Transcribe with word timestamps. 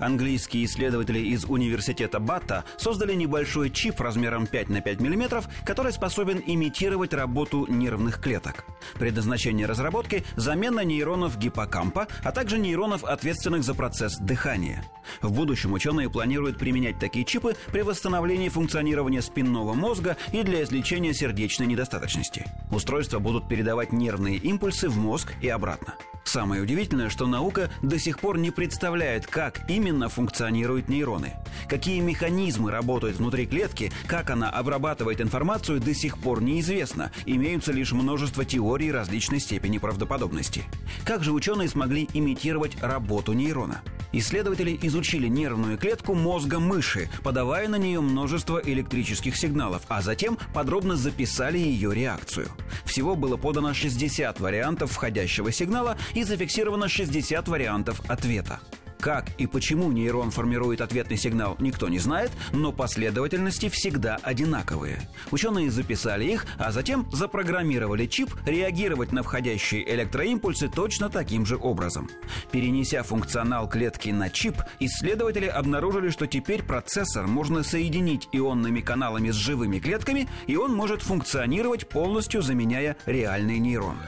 Английские 0.00 0.64
исследователи 0.64 1.18
из 1.18 1.44
университета 1.44 2.18
Батта 2.18 2.64
создали 2.78 3.14
небольшой 3.14 3.70
чип 3.70 4.00
размером 4.00 4.46
5 4.46 4.70
на 4.70 4.80
5 4.80 5.00
мм, 5.00 5.44
который 5.64 5.92
способен 5.92 6.42
имитировать 6.44 7.12
работу 7.12 7.66
нервных 7.68 8.20
клеток. 8.20 8.64
Предназначение 8.98 9.66
разработки– 9.66 10.24
замена 10.36 10.80
нейронов 10.80 11.38
гиппокампа, 11.38 12.08
а 12.24 12.32
также 12.32 12.58
нейронов, 12.58 13.04
ответственных 13.04 13.62
за 13.62 13.74
процесс 13.74 14.16
дыхания. 14.16 14.84
В 15.20 15.32
будущем 15.32 15.72
ученые 15.72 16.08
планируют 16.08 16.58
применять 16.58 16.98
такие 16.98 17.24
чипы 17.24 17.56
при 17.70 17.82
восстановлении 17.82 18.48
функционирования 18.48 19.22
спинного 19.22 19.74
мозга 19.74 20.16
и 20.32 20.42
для 20.42 20.62
излечения 20.62 21.12
сердечной 21.12 21.66
недостаточности. 21.66 22.46
Устройства 22.70 23.18
будут 23.18 23.48
передавать 23.48 23.92
нервные 23.92 24.36
импульсы 24.36 24.88
в 24.88 24.96
мозг 24.96 25.34
и 25.42 25.48
обратно. 25.48 25.94
Самое 26.24 26.62
удивительное, 26.62 27.08
что 27.08 27.26
наука 27.26 27.70
до 27.82 27.98
сих 27.98 28.20
пор 28.20 28.38
не 28.38 28.50
представляет, 28.50 29.26
как 29.26 29.68
именно 29.68 29.89
функционируют 30.08 30.88
нейроны. 30.88 31.34
Какие 31.68 32.00
механизмы 32.00 32.70
работают 32.70 33.16
внутри 33.16 33.46
клетки, 33.46 33.92
как 34.06 34.30
она 34.30 34.50
обрабатывает 34.50 35.20
информацию, 35.20 35.80
до 35.80 35.94
сих 35.94 36.18
пор 36.18 36.42
неизвестно. 36.42 37.10
Имеются 37.26 37.72
лишь 37.72 37.92
множество 37.92 38.44
теорий 38.44 38.92
различной 38.92 39.40
степени 39.40 39.78
правдоподобности. 39.78 40.64
Как 41.04 41.24
же 41.24 41.32
ученые 41.32 41.68
смогли 41.68 42.08
имитировать 42.12 42.80
работу 42.82 43.32
нейрона? 43.32 43.82
Исследователи 44.12 44.78
изучили 44.82 45.28
нервную 45.28 45.78
клетку 45.78 46.14
мозга 46.14 46.58
мыши, 46.58 47.08
подавая 47.22 47.68
на 47.68 47.76
нее 47.76 48.00
множество 48.00 48.60
электрических 48.62 49.36
сигналов, 49.36 49.82
а 49.88 50.02
затем 50.02 50.36
подробно 50.52 50.96
записали 50.96 51.58
ее 51.58 51.94
реакцию. 51.94 52.48
Всего 52.84 53.14
было 53.14 53.36
подано 53.36 53.72
60 53.72 54.40
вариантов 54.40 54.90
входящего 54.90 55.52
сигнала 55.52 55.96
и 56.14 56.24
зафиксировано 56.24 56.88
60 56.88 57.46
вариантов 57.46 58.00
ответа. 58.08 58.60
Как 59.00 59.30
и 59.38 59.46
почему 59.46 59.90
нейрон 59.90 60.30
формирует 60.30 60.82
ответный 60.82 61.16
сигнал, 61.16 61.56
никто 61.58 61.88
не 61.88 61.98
знает, 61.98 62.30
но 62.52 62.70
последовательности 62.70 63.70
всегда 63.70 64.18
одинаковые. 64.22 65.08
Ученые 65.30 65.70
записали 65.70 66.26
их, 66.26 66.44
а 66.58 66.70
затем 66.70 67.08
запрограммировали 67.10 68.04
чип 68.06 68.34
реагировать 68.44 69.12
на 69.12 69.22
входящие 69.22 69.90
электроимпульсы 69.94 70.68
точно 70.68 71.08
таким 71.08 71.46
же 71.46 71.56
образом. 71.56 72.10
Перенеся 72.52 73.02
функционал 73.02 73.70
клетки 73.70 74.10
на 74.10 74.28
чип, 74.28 74.56
исследователи 74.80 75.46
обнаружили, 75.46 76.10
что 76.10 76.26
теперь 76.26 76.62
процессор 76.62 77.26
можно 77.26 77.62
соединить 77.62 78.28
ионными 78.32 78.80
каналами 78.80 79.30
с 79.30 79.34
живыми 79.34 79.78
клетками, 79.78 80.28
и 80.46 80.56
он 80.56 80.74
может 80.74 81.00
функционировать 81.00 81.88
полностью 81.88 82.42
заменяя 82.42 82.96
реальные 83.06 83.60
нейроны. 83.60 84.02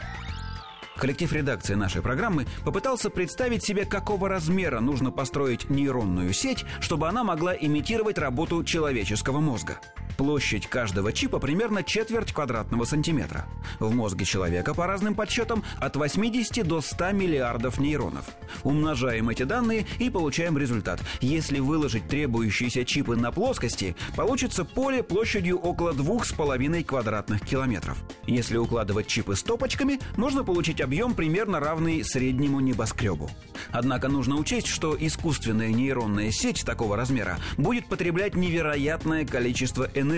Коллектив 0.96 1.32
редакции 1.32 1.74
нашей 1.74 2.02
программы 2.02 2.46
попытался 2.64 3.10
представить 3.10 3.64
себе, 3.64 3.84
какого 3.84 4.28
размера 4.28 4.80
нужно 4.80 5.10
построить 5.10 5.70
нейронную 5.70 6.32
сеть, 6.32 6.64
чтобы 6.80 7.08
она 7.08 7.24
могла 7.24 7.54
имитировать 7.54 8.18
работу 8.18 8.62
человеческого 8.62 9.40
мозга. 9.40 9.80
Площадь 10.16 10.66
каждого 10.66 11.12
чипа 11.12 11.38
примерно 11.38 11.82
четверть 11.82 12.32
квадратного 12.32 12.84
сантиметра. 12.84 13.46
В 13.80 13.94
мозге 13.94 14.24
человека, 14.24 14.74
по 14.74 14.86
разным 14.86 15.14
подсчетам, 15.14 15.64
от 15.78 15.96
80 15.96 16.66
до 16.66 16.80
100 16.80 17.12
миллиардов 17.12 17.78
нейронов. 17.78 18.26
Умножаем 18.62 19.28
эти 19.28 19.44
данные 19.44 19.86
и 19.98 20.10
получаем 20.10 20.58
результат. 20.58 21.00
Если 21.20 21.58
выложить 21.58 22.08
требующиеся 22.08 22.84
чипы 22.84 23.16
на 23.16 23.32
плоскости, 23.32 23.96
получится 24.16 24.64
поле 24.64 25.02
площадью 25.02 25.58
около 25.58 25.92
2,5 25.92 26.84
квадратных 26.84 27.42
километров. 27.42 27.98
Если 28.26 28.56
укладывать 28.56 29.06
чипы 29.06 29.36
стопочками, 29.36 29.98
можно 30.16 30.44
получить 30.44 30.80
объем 30.80 31.14
примерно 31.14 31.60
равный 31.60 32.04
среднему 32.04 32.60
небоскребу. 32.60 33.30
Однако 33.70 34.08
нужно 34.08 34.36
учесть, 34.36 34.66
что 34.66 34.96
искусственная 34.98 35.68
нейронная 35.68 36.30
сеть 36.30 36.64
такого 36.64 36.96
размера 36.96 37.38
будет 37.56 37.86
потреблять 37.86 38.34
невероятное 38.34 39.24
количество 39.24 39.88
энергии, 39.94 40.11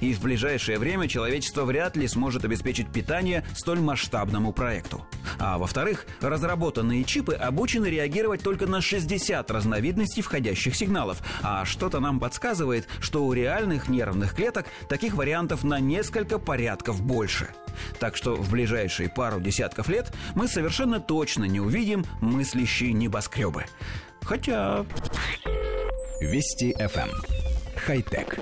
и 0.00 0.14
в 0.14 0.20
ближайшее 0.22 0.78
время 0.78 1.08
человечество 1.08 1.64
вряд 1.64 1.96
ли 1.96 2.06
сможет 2.06 2.44
обеспечить 2.44 2.92
питание 2.92 3.44
столь 3.54 3.80
масштабному 3.80 4.52
проекту. 4.52 5.04
А 5.38 5.58
во-вторых, 5.58 6.06
разработанные 6.20 7.04
чипы 7.04 7.34
обучены 7.34 7.86
реагировать 7.86 8.42
только 8.42 8.66
на 8.66 8.80
60 8.80 9.50
разновидностей 9.50 10.22
входящих 10.22 10.76
сигналов, 10.76 11.22
а 11.42 11.64
что-то 11.64 12.00
нам 12.00 12.20
подсказывает, 12.20 12.88
что 13.00 13.24
у 13.24 13.32
реальных 13.32 13.88
нервных 13.88 14.34
клеток 14.34 14.66
таких 14.88 15.14
вариантов 15.14 15.64
на 15.64 15.80
несколько 15.80 16.38
порядков 16.38 17.02
больше. 17.02 17.48
Так 17.98 18.16
что 18.16 18.34
в 18.36 18.50
ближайшие 18.50 19.08
пару 19.08 19.40
десятков 19.40 19.88
лет 19.88 20.12
мы 20.34 20.48
совершенно 20.48 21.00
точно 21.00 21.44
не 21.44 21.60
увидим 21.60 22.04
мыслящие 22.20 22.92
небоскребы. 22.92 23.64
Хотя... 24.22 24.84
Вести 26.20 26.72
FM. 26.78 27.08
Эм. 27.08 27.42
Хай-тек. 27.76 28.38